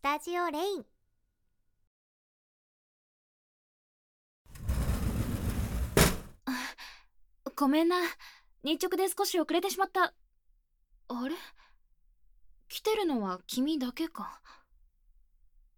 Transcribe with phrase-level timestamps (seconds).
[0.00, 0.84] スタジオレイン。
[7.54, 7.96] ごめんな。
[8.62, 10.14] 日直で少し遅れてしまった。
[11.08, 11.34] あれ？
[12.70, 14.40] 来てるのは君だけか。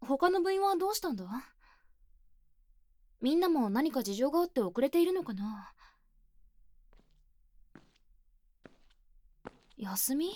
[0.00, 1.24] 他の部員はどうしたんだ？
[3.20, 5.72] みんなも何か事情があって遅れているのかな？
[9.76, 10.30] 休み？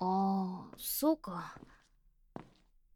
[0.00, 1.54] ああそうか。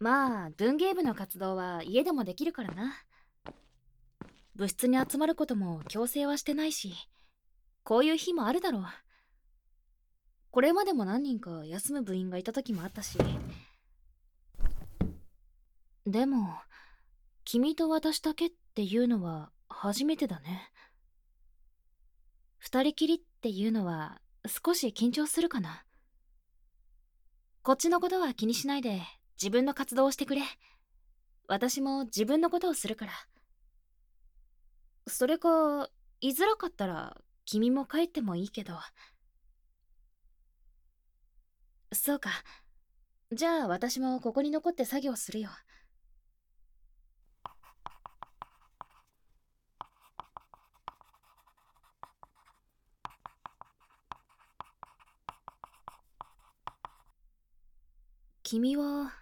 [0.01, 2.95] まあ文芸部の活動は家でもできるからな。
[4.55, 6.93] 部室に集まることも強制はしてないし
[7.85, 8.85] こういう日もあるだろう。
[10.51, 13.19] これまでも何人か休む部員がいた時もあったし。
[16.07, 16.55] でも
[17.45, 20.71] 君と私だけっていうのは初めてだね。
[22.59, 25.85] 二人きりっていうのは少し緊張するかな。
[27.63, 29.03] こっちのことは気にしないで。
[29.41, 30.43] 自分の活動をしてくれ。
[31.47, 33.13] 私も自分のことをするから。
[35.07, 35.89] それか
[36.21, 38.75] 居づらかったら君も帰ってもいいけど。
[41.93, 42.31] そうか。
[43.33, 45.51] じゃあ私もここに残って作業するよ。
[58.43, 59.13] 君は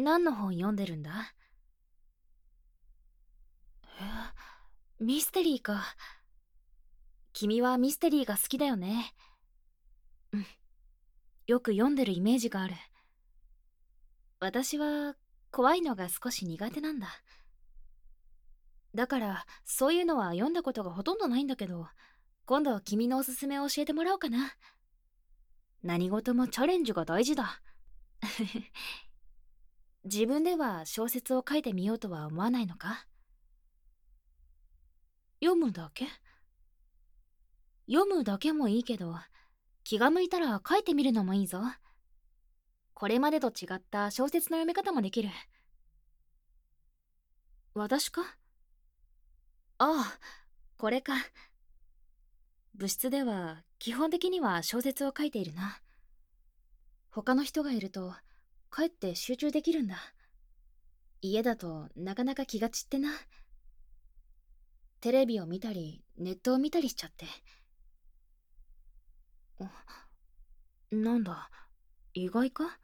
[0.00, 1.32] 何の本読んでるんだ？
[3.84, 5.82] えミステリーか。
[7.32, 9.14] 君はミステリーが好きだよね。
[10.32, 10.46] うん。
[11.46, 12.74] よく読んでるイメージがある。
[14.40, 15.16] 私は
[15.50, 17.08] 怖いのが少し苦手なんだ。
[18.94, 21.86] だからそういうのは読んだことがほとんどないんだけど
[22.44, 24.52] 今度君のおすすめを教えてもらおうかな。
[25.82, 27.62] 何事もチャレンジが大事だ。
[30.04, 33.06] 自分では小説を書いてみようとは思わないのか？
[35.42, 36.06] 読むだけ？
[37.86, 39.14] 読むだけもいいけど
[39.84, 41.60] 気が向いたら書いてみるのもいいぞ。
[42.94, 45.28] これまでと違った小説の読み方もできる。
[47.74, 48.22] 私か？
[49.78, 50.18] ああ
[50.76, 51.14] これか。
[52.74, 55.80] 部室では基本的には小説を書いているな。
[57.10, 58.14] 他の人がいると
[58.70, 59.96] かえって集中できるんだ。
[61.20, 63.10] 家だとなかなか気が散ってな。
[65.00, 67.26] テレビを見たりネットを見たりしちゃって。
[70.90, 71.50] なんだ
[72.14, 72.78] 意外か？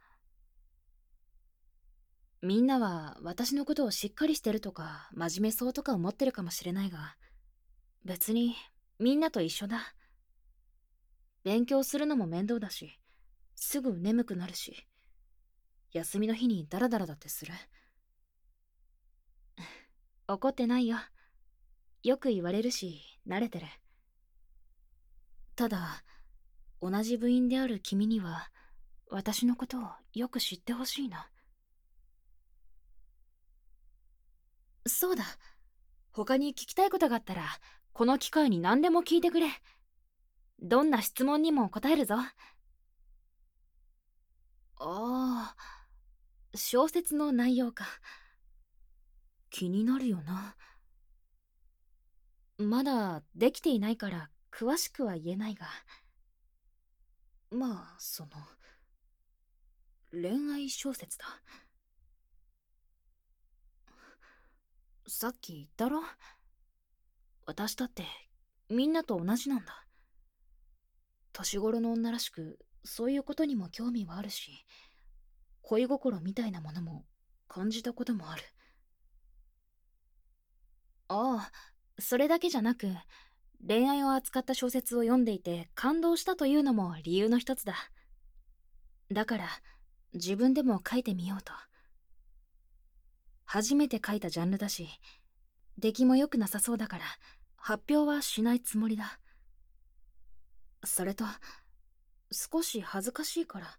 [2.43, 7.17] みんなは私のことをしっかりしてるとか真面目そうとか思ってるかもしれないが
[8.05, 8.55] 別に
[8.99, 9.95] みんなと一緒だ。
[11.43, 12.99] 勉強するのも面倒だし
[13.55, 14.87] すぐ眠くなるし。
[15.97, 17.55] 休みの日にダラダラだってする。
[20.29, 20.99] 怒ってないよ。
[22.03, 23.67] よく言われるし慣れてる。
[25.55, 26.05] ただ
[26.83, 28.51] 同じ部員である君には
[29.09, 31.31] 私のことをよく知ってほしいな。
[34.87, 35.25] そうだ。
[36.13, 37.45] 他に聞きたいことがあったら
[37.93, 39.49] この機会に何でも聞いてくれ。
[40.61, 42.17] どんな質問にも答えるぞ。
[42.17, 42.35] あ
[44.79, 45.76] あ。
[46.57, 47.87] 小説の内容か。
[49.51, 50.57] 気になるよな。
[52.59, 55.67] まだできていないから詳しくは言えないが。
[57.51, 58.31] まあその
[60.11, 61.25] 恋愛小説だ。
[65.07, 66.03] さっき言ったろ？
[67.45, 68.05] 私だって
[68.69, 69.87] みんなと同じなんだ。
[71.33, 74.65] 年頃の女らしくそういうことにも興味はあるし。
[75.69, 77.05] 恋心みたいなものも
[77.49, 78.43] 感じたこともある。
[81.09, 81.53] ああ
[81.99, 82.87] それだけじゃなく
[83.67, 87.75] 恋愛を扱った小説を読んでいて感動したというのも理由の一つだ。
[89.11, 89.49] だから
[90.15, 91.53] 自分でも書いてみようと。
[93.45, 94.89] 初めて書いたジャンルだし
[95.79, 97.05] 出来も良くなさそうだから
[97.57, 99.19] 発表はしないつもりだ。
[100.85, 101.25] それと
[102.31, 103.79] 少し恥ずかしいから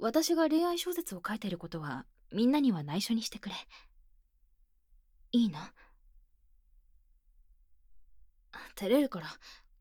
[0.00, 3.54] 私が恋愛小説を書いてることはみんなには内緒にしてくれ。
[5.32, 5.72] いいな。
[8.74, 9.26] 照れるから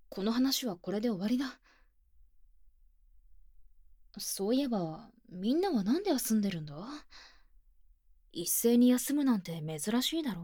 [0.09, 1.59] この話はこれで終わりだ。
[4.17, 6.75] そういえばみんなは何で休んでるんだ？
[8.33, 10.41] 一斉に休むなんて珍しいだろ？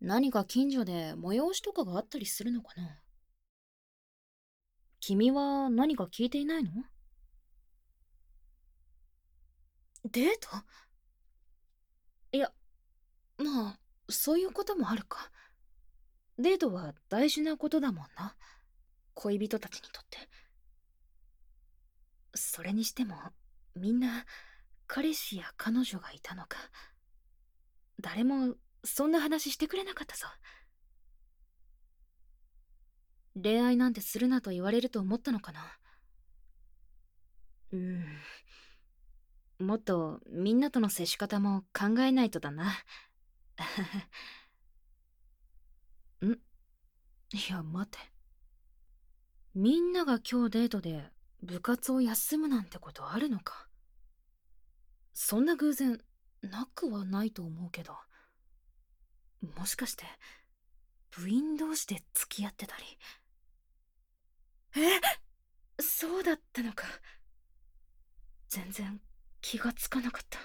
[0.00, 2.98] 何か近所で催しとかがあったりするのかな？
[5.00, 6.70] 君は何か聞いていないの？
[10.04, 10.48] デート？
[12.32, 12.52] いや
[13.38, 15.30] まあそういうこともあるか。
[16.38, 18.36] デートは大事なことだもんな。
[19.14, 20.18] 恋人たちにとって。
[22.34, 23.16] それにしても
[23.74, 24.24] みんな
[24.86, 26.56] 彼氏や彼女がいたのか。
[28.00, 28.54] 誰も
[28.84, 30.26] そんな話してくれなかったぞ。
[33.40, 35.78] 恋愛なんてするなと言われると思ったのかな。
[37.72, 38.04] うん。
[39.60, 42.72] もっとみんなとの接し方も考えないとだな。
[46.24, 46.32] ん？
[46.32, 46.38] い
[47.50, 47.98] や待て。
[49.54, 51.10] みんなが今日デートで
[51.42, 53.68] 部活を休むなんてことあるのか？
[55.12, 56.00] そんな偶然
[56.40, 57.94] なくはないと思うけど。
[59.56, 60.04] もしかして
[61.10, 62.84] 部員同士で付き合ってたり？
[64.76, 65.00] え？
[65.82, 66.86] そうだったのか。
[68.48, 69.00] 全然
[69.40, 70.38] 気がつかなかった。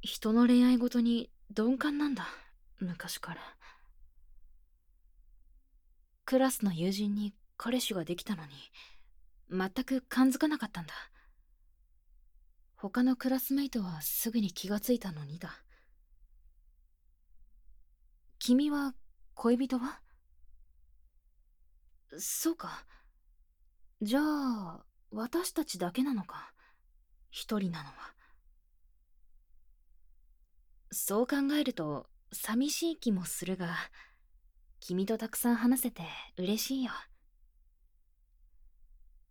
[0.00, 2.26] 人の恋愛ごとに鈍感なんだ
[2.80, 3.40] 昔から。
[6.24, 8.52] クラスの友人に彼氏ができたのに
[9.50, 10.94] 全く感づかなかったんだ。
[12.74, 15.62] 他のクラスメイトはすぐに気がついたのにだ。
[18.38, 18.94] 君は
[19.34, 20.00] 恋人は？
[22.18, 22.84] そうか。
[24.00, 26.52] じゃあ私たちだけなのか？
[27.30, 27.94] 一人なのは。
[30.90, 33.74] そう考えると寂しい気もするが
[34.80, 36.02] 君とたくさん話せて
[36.36, 36.92] 嬉しいよ。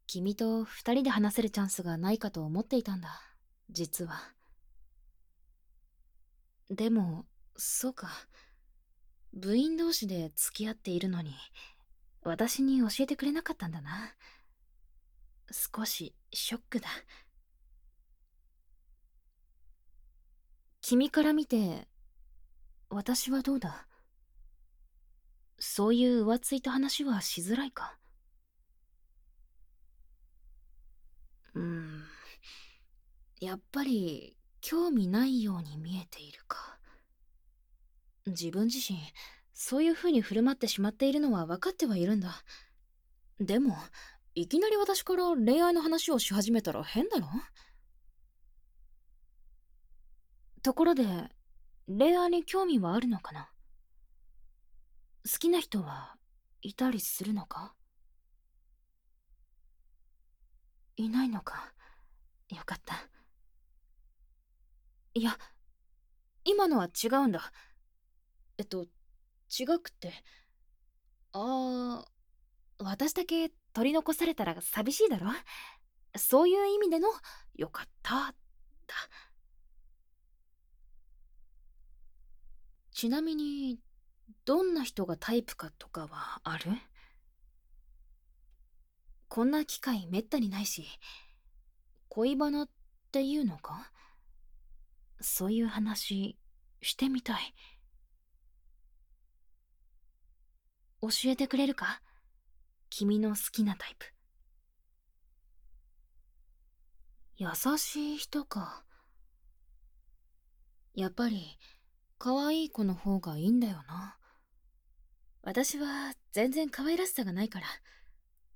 [0.07, 3.21] 君と二人で話せるチャンスがないかと思っていたんだ
[3.69, 4.33] 実は。
[6.69, 7.25] でも
[7.57, 8.09] そうか。
[9.33, 11.33] 部員同士で付き合っているのに
[12.23, 14.13] 私に教えてくれなかったんだな。
[15.51, 16.89] 少しショックだ。
[20.81, 21.87] 君から見て
[22.89, 23.87] 私はどうだ？
[25.59, 27.97] そういう浮ついた話はしづらいか？
[31.53, 32.03] うん。
[33.39, 36.77] やっぱり興味ないように見えているか？
[38.25, 38.99] 自分自身
[39.53, 42.43] そういう風に振る舞ってしまっているのは分かってはいるんだ。
[43.39, 43.75] でも
[44.33, 47.27] いきなり私から恋愛の話をし始めたら変だろ？
[50.63, 51.05] ところで
[51.87, 53.49] 恋愛に興味はあるのかな？
[55.29, 56.15] 好きな人は
[56.61, 57.73] いたりするのか？
[60.95, 61.73] いないのか？
[62.49, 62.95] よかった。
[65.13, 65.37] いや
[66.45, 67.51] 今のは違うんだ。
[68.57, 68.85] えっと
[69.49, 70.13] 違くて。
[71.33, 75.31] ああ私だけ取り残されたら寂しいだろ？
[76.17, 77.09] そういう意味での
[77.55, 78.15] よかった。
[78.15, 78.33] だ
[82.91, 83.79] ちなみに
[84.43, 86.71] どんな人がタイプかとかはある？
[89.29, 90.85] こんな機会めったにないし
[92.09, 92.69] 恋バナっ
[93.11, 93.91] ていうのか？
[95.21, 96.37] そういう話
[96.81, 97.53] してみたい。
[101.01, 102.01] 教えてくれるか？
[102.93, 104.05] 君の好きなタイプ。
[107.37, 108.83] 優しい人か。
[110.93, 111.57] やっぱり
[112.19, 114.17] 可愛い子の方がいいんだよな。
[115.41, 117.65] 私は全然可愛らしさがないから。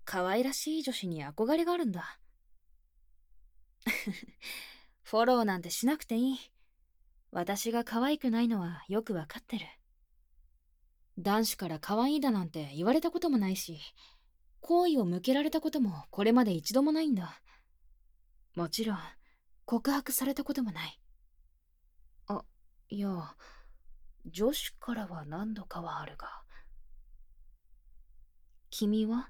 [0.04, 2.20] 可愛らしい女子に憧れがあるんだ。
[5.04, 6.40] フォローなんてしなくていい。
[7.32, 9.66] 私が可愛くないのはよくわかってる。
[11.18, 13.80] 男子から可愛いだなんて言われたこともないし。
[14.68, 17.40] 好意を向けられたこともこれまで一度もないんだ。
[18.56, 18.98] もちろん
[19.66, 21.00] 告白されたこともない。
[22.26, 22.44] あ
[22.90, 23.36] いや
[24.26, 26.28] 女子からは何度かはあるが。
[28.72, 29.30] 君は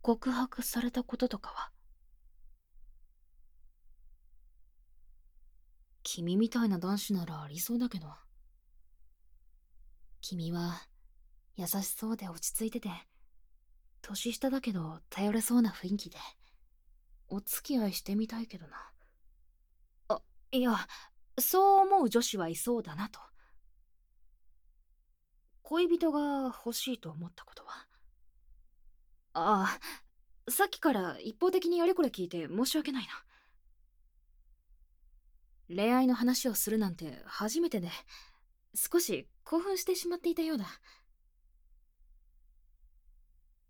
[0.00, 1.70] 告白されたこととかは？
[6.02, 8.06] 君みたいな男子ならありそうだけど。
[10.22, 10.80] 君は
[11.56, 12.88] 優しそうで落ち着いてて
[14.06, 16.18] 年下だけど頼れそうな雰囲気で。
[17.28, 18.76] お付き合いしてみたいけどな。
[20.08, 20.20] あ
[20.52, 20.76] いや
[21.38, 23.18] そう思う女子はいそうだなと。
[25.62, 27.86] 恋人が欲しいと思ったことは？
[29.32, 29.78] あ
[30.46, 33.06] あさっきから一方的にあれこれ聞いて申し訳ない
[35.68, 35.74] な。
[35.74, 37.88] 恋愛の話をするなんて初めてで
[38.74, 40.66] 少し興奮してしまっていたようだ。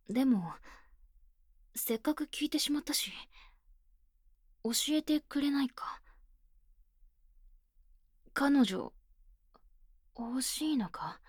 [0.09, 0.53] でも
[1.75, 3.11] せっかく聞いてしまったし
[4.63, 6.01] 教えてくれないか。
[8.33, 8.93] 彼女
[10.17, 11.21] 欲しいのか？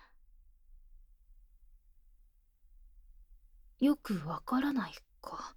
[3.80, 5.54] よくわからないか。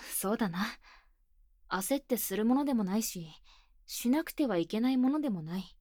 [0.00, 0.66] そうだな。
[1.68, 3.28] 焦ってするものでもないし
[3.86, 5.76] しなくてはいけないものでもない。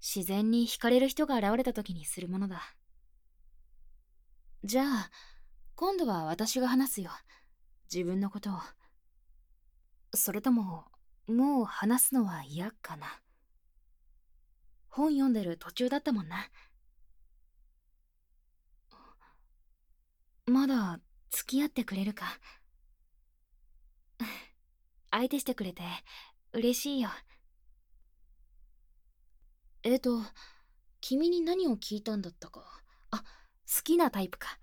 [0.00, 2.75] 自然に惹かれる人が現れた時にするものだ。
[4.66, 5.10] じゃあ
[5.76, 7.12] 今度は私が話すよ。
[7.92, 8.54] 自分のことを。
[10.12, 10.86] それとも
[11.28, 13.06] もう話すのは嫌かな。
[14.88, 16.48] 本読んでる途中だったもんな。
[20.46, 20.98] まだ
[21.30, 22.24] 付き合ってくれるか。
[25.12, 25.84] 相手してくれて
[26.52, 27.10] 嬉しいよ。
[29.84, 30.22] えっ、と
[31.00, 32.82] 君に何を聞いたんだったか。
[33.66, 34.58] 好きなタイプか？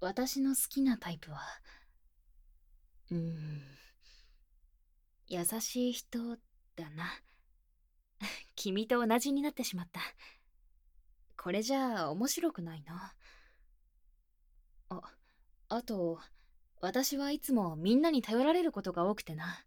[0.00, 1.40] 私の好きなタイプは
[3.10, 3.62] うん
[5.26, 6.36] 優しい人
[6.76, 7.10] だな。
[8.54, 10.00] 君と同じになってしまった。
[11.36, 13.14] これじゃあ面白くないな
[14.90, 15.02] あ
[15.68, 16.20] あと
[16.80, 19.64] 私はいつもみんなに頼られることが多くてな。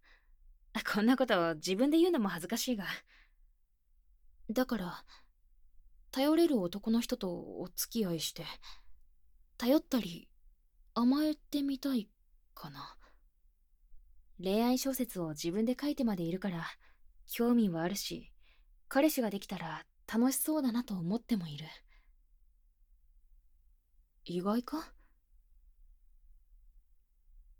[0.94, 2.86] こんなこと自分で言うのも恥ずかしいが。
[4.50, 5.06] だから
[6.12, 8.44] 頼れる男の人とお付き合いして
[9.58, 10.28] 頼ったり
[10.94, 12.10] 甘えてみたい
[12.54, 12.98] かな。
[14.44, 16.66] 恋愛小説を自分で書いてまでいるから
[17.32, 18.32] 興味はあるし
[18.88, 21.66] 彼氏ができたら楽しそうだなと思ってもいる。
[24.26, 24.94] 意外か？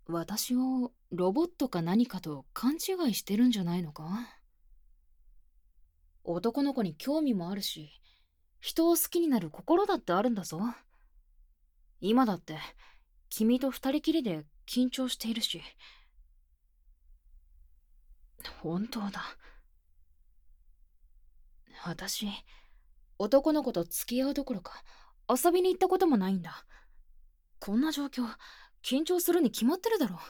[0.06, 4.28] 私をロボットか何かと勘違いしてるんじゃないのか？
[6.24, 8.01] 男の子に興味もあるし
[8.62, 10.60] 人を好きになる心だってあるんだぞ。
[12.00, 12.58] 今だって
[13.28, 15.60] 君と二人きりで緊張しているし。
[18.62, 19.20] 本当だ。
[21.84, 22.28] 私
[23.18, 24.84] 男の子と付き合うどころか
[25.28, 26.64] 遊びに行ったこともないんだ。
[27.58, 28.28] こんな状況
[28.84, 30.20] 緊張するに決まってるだろ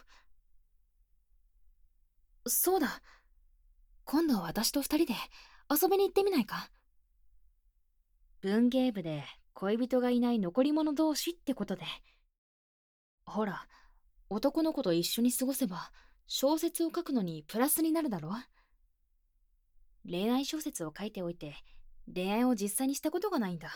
[2.46, 3.02] そうだ。
[4.04, 5.14] 今度は私と二人で
[5.70, 6.70] 遊びに行ってみないか？
[8.42, 9.22] 文芸部で
[9.54, 11.84] 恋人がいない残り物同士ってことで。
[13.24, 13.68] ほら
[14.30, 15.92] 男の子と一緒に過ごせば
[16.26, 18.32] 小説を書くのにプラスになるだろ？
[20.04, 21.54] 恋愛小説を書いておいて
[22.12, 23.70] 恋愛を実際にしたことがないんだ。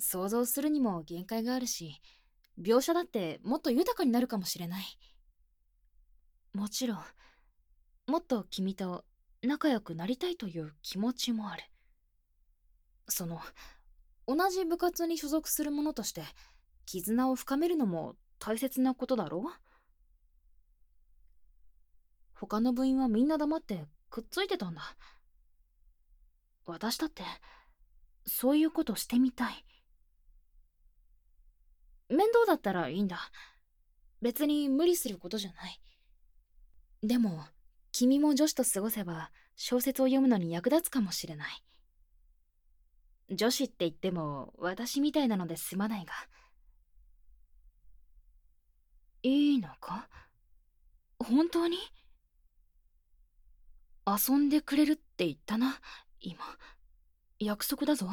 [0.00, 2.00] 想像するにも限界があるし
[2.60, 4.84] 描写だってもっと豊かになるかもしれない。
[6.52, 6.98] もちろん
[8.08, 9.04] もっと君と
[9.40, 11.62] 仲良くなりたいという気持ちもある。
[13.08, 13.40] その
[14.26, 16.22] 同じ部活に所属する者として
[16.86, 19.52] 絆を深めるのも大切なことだろ
[22.34, 24.82] 他の部員はみんな黙ってくっついてたんだ。
[26.66, 27.22] 私だって
[28.26, 29.64] そういうことしてみたい。
[32.08, 33.30] 面倒だったらいいんだ。
[34.20, 35.80] 別に無理することじゃない。
[37.02, 37.44] でも
[37.92, 41.48] 君も女子と過ごせば小説を読むのに役立つかもしれない。
[43.30, 46.12] 女子って言っても私みたいなので済まないが。
[49.22, 50.08] いいのか？
[51.18, 51.78] 本当に？
[54.06, 55.80] 遊んでくれるって言ったな
[56.20, 56.38] 今。
[57.38, 58.08] 約束だぞ。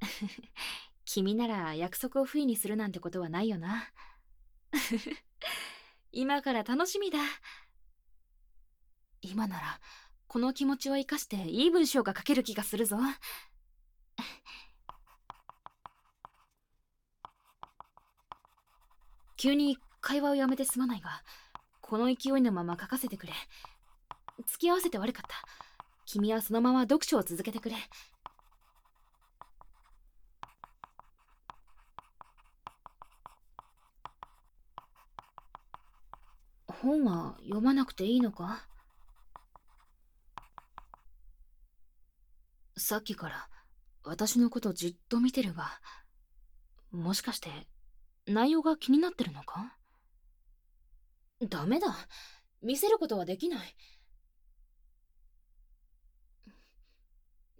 [1.04, 3.92] 君なら約束を不意にするなんてことはないよな。
[6.12, 7.18] 今から楽しみだ。
[9.22, 9.80] 今なら
[10.28, 12.98] この気持ちを生かしていい文章が書ける気がするぞ。
[19.38, 21.22] 急に会話をやめてすまないが
[21.80, 23.32] この勢いのまま書かせてくれ。
[24.46, 25.36] 付き合わせて悪かった。
[26.04, 27.76] 君はそのまま読書を続けてくれ。
[36.66, 38.66] 本は読まなくていいのか？
[42.88, 43.48] さっきから
[44.04, 45.80] 私のことじっと見てるが
[46.92, 47.50] もしかして
[48.28, 49.76] 内容が気になってるのか？
[51.50, 51.88] ダメだ
[52.62, 53.74] 見せることはできない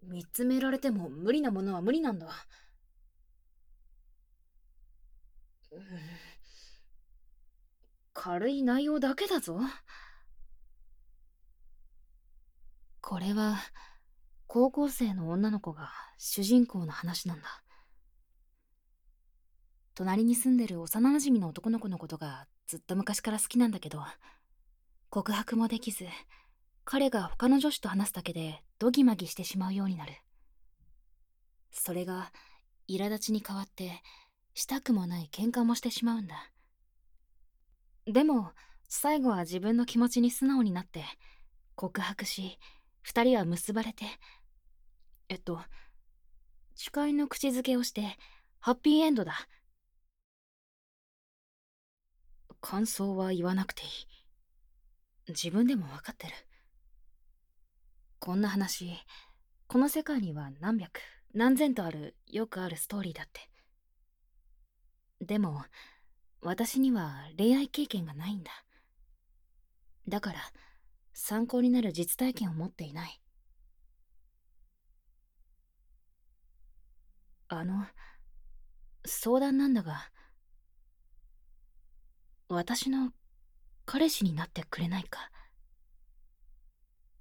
[0.04, 2.28] 見つめられても無理なものは無理なんだ。
[8.14, 9.59] 軽い内容だけだぞ。
[13.00, 13.56] これは
[14.47, 17.62] 高校生の女の子が主人公の話なんだ。
[19.97, 24.03] 隣に住んでる幼なじみの男の子のことがずっと昔から好きなんだけど
[25.09, 26.05] 告白もできず
[26.85, 30.12] 彼が他の女子と話すだけでドギマギしてしまうようになる
[31.71, 32.31] それが
[32.91, 34.03] 苛立ちに変わって
[34.53, 36.53] したくもない喧嘩もしてしまうんだ
[38.07, 38.50] でも
[38.91, 41.05] 最後は自分の気持ちに素直になって
[41.75, 42.59] 告白し
[43.00, 44.05] 二人は結ばれて
[45.28, 45.61] えっと
[46.75, 48.16] 誓いの口づけをして
[48.61, 49.49] ハッピーエンドだ。
[52.61, 53.88] 感想は言わなくていい。
[55.28, 56.33] 自分でも分かってる。
[58.18, 58.92] こんな話
[59.66, 61.00] この世界には何百
[61.35, 63.40] 何千とあるよくあるストーリーだって。
[65.21, 65.64] でも
[66.40, 68.50] 私には恋愛経験がないんだ。
[70.09, 70.38] だから
[71.14, 73.21] 参考になる実体験を持っていない。
[77.49, 77.87] あの
[79.07, 80.11] 相談なんだが。
[82.49, 83.12] 私の
[83.85, 85.31] 彼氏になってくれないか。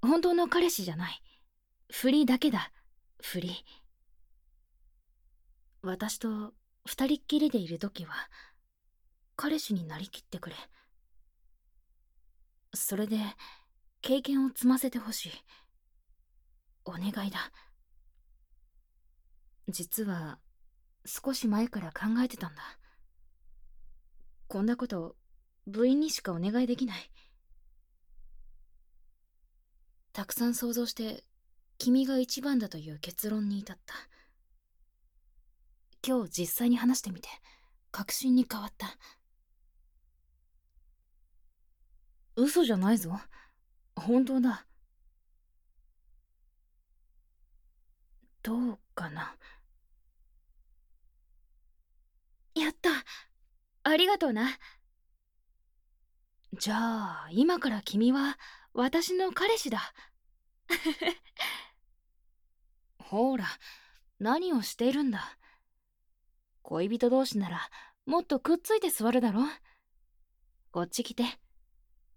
[0.02, 1.22] 本当の彼氏じゃない。
[1.92, 2.72] 振りだけだ。
[3.22, 3.66] 振り
[5.82, 6.54] 私と
[6.86, 8.14] 二人っきりでいる時は
[9.36, 10.56] 彼氏になりきってくれ。
[12.74, 13.18] それで
[14.02, 15.32] 経験を積ませてほしい。
[16.86, 17.52] お願いだ。
[19.68, 20.40] 実は
[21.06, 22.62] 少し前から考えてたんだ。
[24.48, 25.16] こんなこと
[25.68, 27.12] 部員にしかお願いできない。
[30.14, 31.24] たくさん想像して
[31.78, 33.96] 君が一番だという結論に至った。
[36.08, 37.28] 今日実際に話してみて
[37.92, 38.98] 確信に変わった。
[42.36, 43.20] 嘘じゃないぞ。
[43.96, 44.66] 本当だ。
[48.44, 49.36] どうかな。
[52.56, 52.90] やった。
[53.84, 54.58] ありがとうな。
[56.54, 58.38] じゃあ今から君は
[58.74, 59.94] 私の彼氏だ。
[62.98, 63.46] ほら
[64.20, 65.38] 何をしているんだ。
[66.64, 67.70] 恋人同士なら
[68.06, 69.42] もっとくっついて座るだろ。
[70.72, 71.24] こっち来て。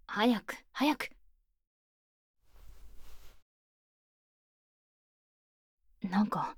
[0.07, 1.11] 早く早く。
[6.03, 6.57] なんか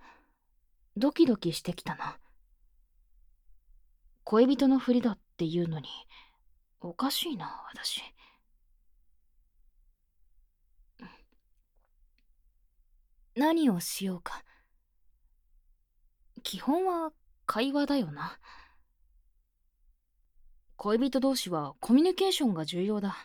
[0.96, 2.18] ドキドキしてきたな
[4.24, 5.88] 恋人のふりだっていうのに
[6.80, 8.02] おかしいな私。
[13.37, 14.44] 何をしようか。
[16.42, 17.12] 基本は
[17.46, 18.38] 会話だよな。
[20.76, 23.16] 恋人同士はコミュニケーションが重要だ。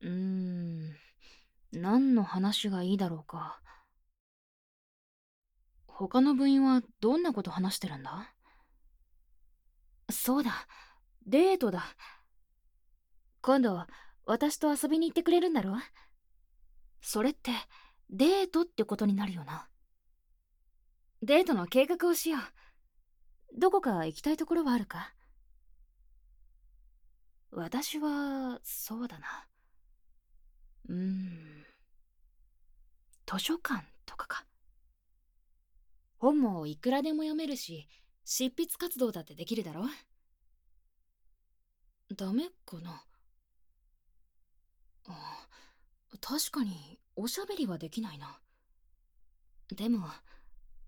[0.00, 0.96] うーん。
[1.72, 3.60] 何の話がいいだろうか。
[5.86, 8.32] 他の部員はどんなこと話してるんだ？
[10.10, 10.66] そうだ。
[11.26, 11.84] デートだ。
[13.40, 13.86] 今度
[14.24, 15.76] 私と遊びに行ってくれるんだろ？
[17.00, 17.52] それって
[18.10, 19.68] デートってことになるよな。
[21.22, 22.40] デートの計画をしよう。
[23.58, 25.14] どこか行きたいところはあるか？
[27.50, 29.46] 私はそうだな。
[30.88, 31.64] うーん。
[33.26, 34.44] 図書館とかか。
[36.18, 37.88] 本もいくらでも読めるし
[38.30, 39.86] 執筆活動だってできるだろ？
[42.14, 43.02] ダメかな？
[45.08, 45.46] あ
[46.20, 48.38] 確かにおしゃべりはできないな。
[49.74, 50.06] でも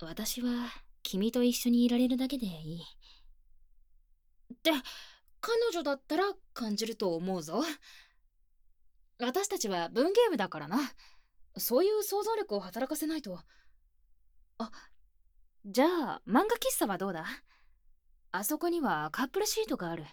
[0.02, 0.68] 私は
[1.02, 2.82] 君と一緒にいられるだけでいい。
[4.52, 4.72] って
[5.40, 7.64] 彼女だったら感じると思うぞ。
[9.18, 10.78] 私たちは文芸部だからな。
[11.56, 13.40] そういう想像力を働かせないと。
[14.58, 14.70] あ
[15.66, 17.26] じゃあ漫画喫茶はどうだ？
[18.32, 20.04] あそこにはカップルシートがある。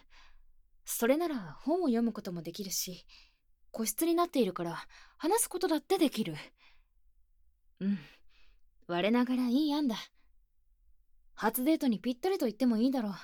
[0.84, 3.06] それなら本を読むこともできるし
[3.70, 6.34] 個室になっているから話すことだってできる。
[7.80, 7.98] うん。
[8.86, 9.96] 我ながらいい案だ。
[11.34, 13.14] 初デートにぴったりと言ってもいいだろう。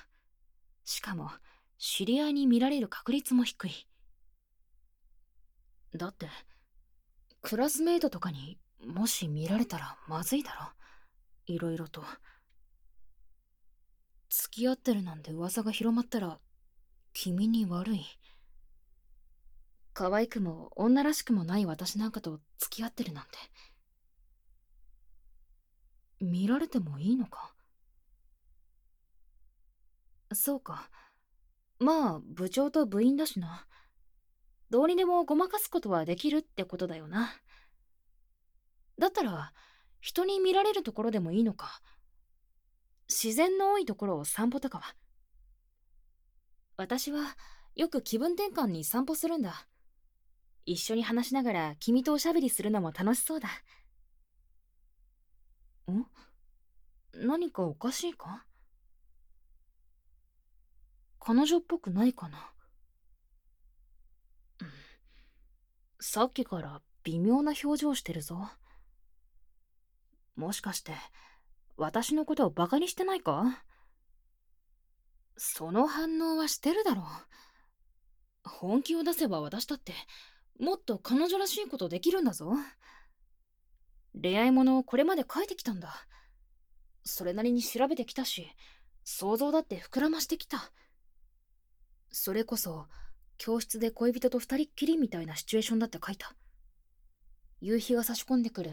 [0.83, 1.29] しかも
[1.77, 3.87] 知り合いに見られる確率も低い。
[5.95, 6.27] だって
[7.41, 10.67] クラスメートとかにもし見られたらまずいだろ
[11.47, 12.03] いろいろと。
[14.29, 16.39] 付き合ってるなんて噂が広まったら
[17.13, 18.05] 君に悪い。
[19.93, 23.31] 可愛くも女らしくもない私なんかと付き合ってるなんて。
[26.19, 27.53] 見られてもいいのか？
[30.33, 30.89] そうか。
[31.79, 33.67] まあ部長と部員だしな。
[34.69, 37.29] どうにでもごまかすことはできるってことだよな。
[38.97, 39.53] だったら
[40.05, 41.81] 人に見られるところでもいいのか？
[43.09, 44.93] 自然の多いところを散歩とかは？
[46.77, 47.35] 私は
[47.75, 49.65] よく気分転換に散歩するんだ。
[50.67, 53.49] 一緒に話しながら君とおしゃべりするのも楽しそうだ。
[55.91, 56.05] ん？
[57.27, 58.45] 何かおかしいか？
[61.19, 62.51] 彼女っぽくないかな、
[64.61, 64.67] うん、
[65.99, 68.47] さっきから微妙な表情してるぞ。
[70.35, 70.93] もしかして
[71.77, 73.63] 私のことをバカにしてないか？
[75.37, 77.05] その反応はしてるだろう。
[78.43, 79.93] 本気を出せば私だって
[80.59, 82.53] もっと彼女らしいことできるんだぞ。
[84.21, 85.93] 恋愛ものをこれまで書いてきたんだ。
[87.03, 88.47] それなりに調べてきたし
[89.03, 90.71] 想像だって膨らましてきた。
[92.11, 92.87] それこそ
[93.37, 96.33] 教室で恋人と二人っきりみたいなシチュエーションだって書いた。
[97.59, 98.71] 夕日が差し込んでくる。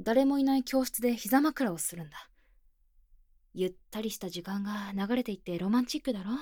[0.00, 2.28] 誰もいない教室で膝枕をするんだ
[3.54, 6.32] ゆったりした時間が流れていってロマンチックだろ？
[6.32, 6.38] ん？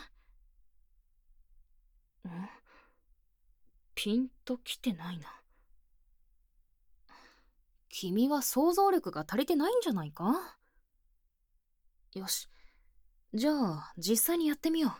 [3.94, 5.28] ピンときてないな。
[7.88, 10.56] 君は想像力が足りてないんじゃないか？
[12.14, 12.48] よし。
[13.34, 14.92] じゃあ、実際にやってみよう。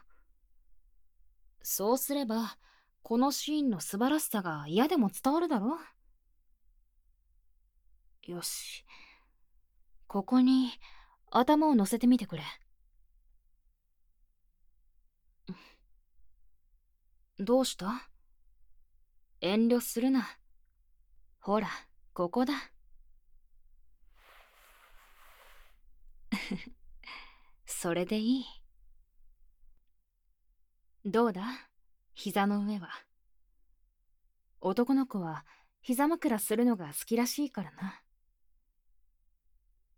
[1.63, 2.59] そうすれば、
[3.03, 5.79] このシーンの素晴らしさが嫌でも伝わるだろ？
[8.27, 8.85] よし。
[10.07, 10.71] ここに
[11.31, 12.43] 頭を乗せてみてくれ。
[17.39, 18.11] どうした？
[19.41, 20.29] 遠慮するな。
[21.41, 21.69] ほら、
[22.13, 22.53] ここだ。
[27.65, 28.45] それでいい。
[31.05, 31.71] どうだ？
[32.13, 32.91] 膝の上は。
[34.61, 35.47] 男の子は
[35.81, 38.03] 膝枕するのが好きらしいからな。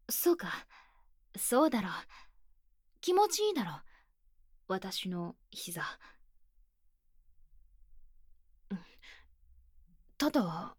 [0.08, 0.66] そうか。
[1.36, 1.92] そうだろう。
[3.00, 3.82] 気持ちいいだろう。
[4.68, 5.82] 私の膝。
[10.18, 10.76] ただ、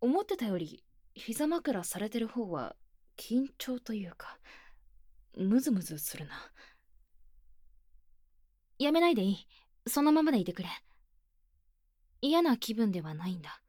[0.00, 0.82] 思ってたより
[1.14, 2.74] 膝枕されてる方は
[3.18, 4.38] 緊張というか、
[5.36, 6.32] ムズムズするな。
[8.78, 9.46] やめないでいい。
[9.86, 10.68] そのままでいてくれ。
[12.20, 13.60] 嫌な気分ではないんだ。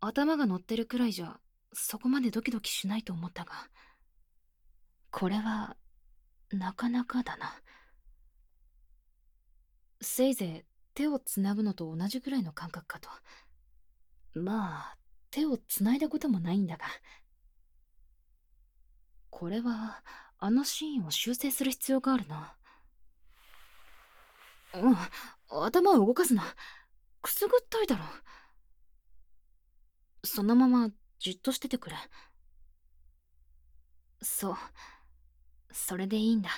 [0.00, 1.40] 頭が乗ってるくらいじゃ
[1.74, 3.52] そこまでドキドキしないと思ったが
[5.10, 5.76] これは
[6.52, 7.52] なかなかだな。
[10.00, 10.62] せいぜい
[10.94, 13.08] 手をつなぐのと同じくらいの感覚かと。
[14.34, 14.96] まあ
[15.30, 16.84] 手をつないだこともないんだが。
[19.30, 20.02] これは
[20.38, 22.56] あのシーンを修正する必要があるな。
[24.74, 24.96] うん
[25.48, 26.44] 頭を動かすな。
[27.22, 28.04] くすぐったいだろ。
[30.24, 31.96] そのままじっとしててくれ。
[34.22, 34.56] そう。
[35.72, 36.50] それでいいんだ。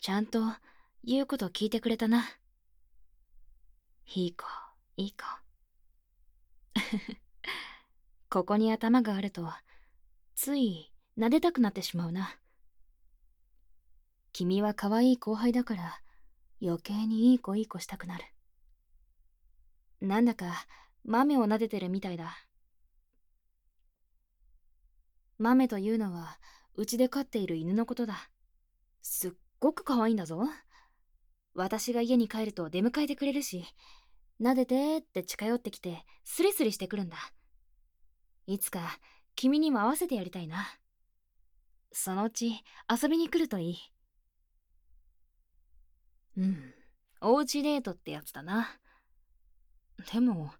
[0.00, 0.40] ちゃんと
[1.04, 2.24] 言うこと聞いてくれたな。
[4.14, 5.42] いいかいいか
[8.28, 9.48] ここに頭があると
[10.34, 12.38] つい撫でたくなってしまうな。
[14.32, 16.00] 君は可愛い後輩だから
[16.62, 18.24] 余計にいい子いい子したくなる。
[20.00, 20.66] なんだか
[21.04, 22.36] 豆を撫でてるみたいだ。
[25.40, 26.38] 豆というのは
[26.76, 28.28] うちで飼っている犬のことだ。
[29.00, 30.44] すっごく可愛いんだぞ。
[31.54, 33.64] 私が家に帰ると出迎えてくれるし
[34.40, 37.16] 撫でてって近寄ってきてスリスリしてくるんだ。
[38.46, 38.98] いつか
[39.34, 40.66] 君にも会わせてやりたいな。
[41.90, 43.78] そのうち遊びに来るといい。
[46.36, 46.74] うん
[47.22, 48.78] おうちデートってやつだな。
[50.12, 50.52] でも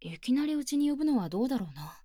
[0.00, 1.99] いきなりうちに呼ぶのはどうだろうな。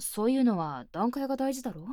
[0.00, 1.86] そういうのは段階が大事だろ？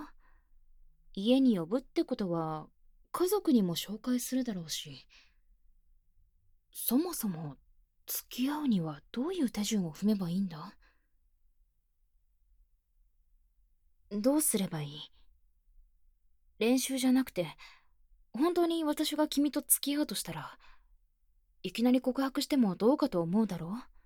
[1.14, 2.68] 家に呼ぶってことは
[3.12, 5.06] 家族にも紹介するだろうし。
[6.72, 7.58] そもそも
[8.06, 10.76] 付き合うにはどういう手順を踏めばいいんだ？
[14.12, 15.12] どうすればいい？
[16.60, 17.48] 練習じゃなくて
[18.32, 20.58] 本当に私が君と付き合うとしたら
[21.64, 23.97] いきなり告白してもどうかと思うだろう？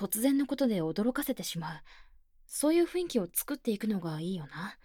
[0.00, 1.80] 突然のことで驚かせてしまう。
[2.46, 4.78] そういう雰囲気を作っていくのがいいよな。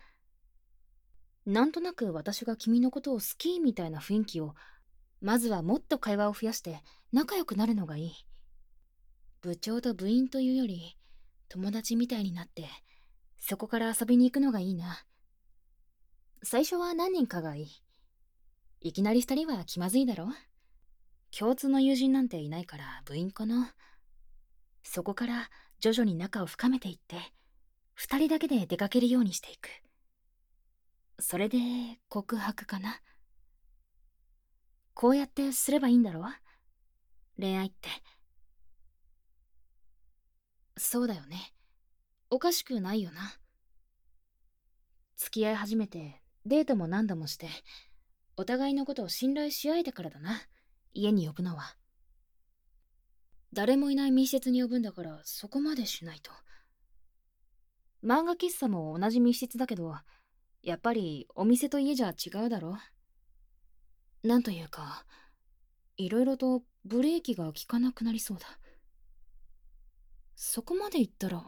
[1.46, 4.56] なんとなく私が君のことを好きみたいな雰囲気を
[5.22, 6.82] まずはもっと会話を増やして
[7.14, 8.12] 仲良くなるのがいい。
[9.40, 10.98] 部長と部員というより
[11.48, 12.68] 友達みたいになって
[13.40, 15.06] そこから遊びに行くのがいいな。
[16.44, 17.68] 最初は何人かがいい。
[18.82, 20.28] いきなり二人は気まずいだろ。
[21.32, 23.74] 共通の友人なんていないから部員かな。
[24.88, 27.18] そこから徐々に仲を深めていって
[27.96, 29.70] 二人だけで出かけるようにしていく。
[31.20, 31.58] それで
[32.08, 33.02] 告白かな？
[34.94, 36.26] こうやってすればいいんだろ
[37.38, 37.90] 恋愛って。
[40.78, 41.54] そうだよね。
[42.30, 43.34] おかしくないよな。
[45.18, 47.50] 付き合い始めてデートも何度もして
[48.38, 50.42] お互いのことを信頼し合えてからだな。
[50.94, 51.76] 家に呼ぶのは。
[53.56, 56.30] 誰もいない密室に呼ぶんだからそこまでしないと。
[58.04, 59.96] 漫画喫茶も同じ密室だけど
[60.62, 62.78] やっぱりお店と家じゃ違うだろ。
[64.24, 65.06] なんというか
[65.96, 68.46] いろいろとブレーキが効かなくなりそうだ。
[70.36, 71.42] そこまで言ったら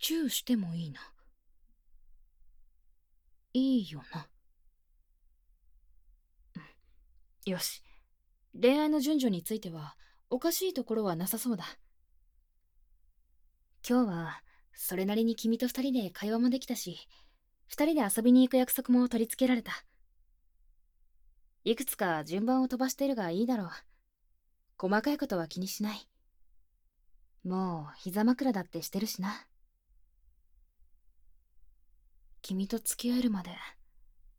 [0.00, 1.00] チューしてもいいな。
[3.52, 4.26] いいよな。
[7.44, 7.84] よし。
[8.60, 9.96] 恋愛の順序については
[10.28, 11.64] おかしいところはなさそうだ。
[13.88, 14.42] 今日は
[14.74, 16.98] それなりに君と二人で会話もできたし
[17.68, 19.72] 二人で遊びに行く約束も取り付けられた。
[21.64, 23.70] いくつか順番を飛ばしてるがいいだろう。
[24.78, 26.08] 細かいことは気にしない。
[27.44, 29.46] もう膝枕だってしてるしな。
[32.42, 33.50] 君と付き合えるまで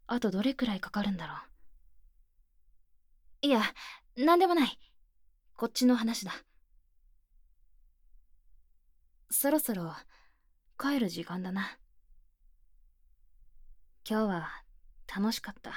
[0.06, 1.34] あとどれくらいかかるんだろ
[3.44, 3.48] う。
[3.48, 3.62] いや
[4.18, 4.80] 何でもない。
[5.58, 6.34] こっちの話だ。
[9.32, 9.92] そろそろ
[10.80, 11.80] 帰る時間だな。
[14.08, 14.50] 今日は
[15.08, 15.72] 楽しかった。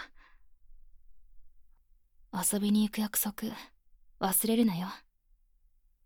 [2.31, 3.49] 遊びに行く約束
[4.21, 4.89] 忘れるなよ。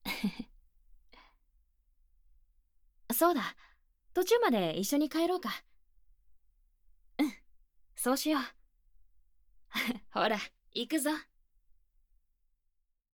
[3.13, 3.57] そうだ。
[4.13, 5.51] 途中まで一緒に帰ろうか。
[7.19, 7.33] うん。
[7.97, 8.43] そうしよう。
[10.15, 10.39] ほら
[10.75, 11.11] 行くぞ。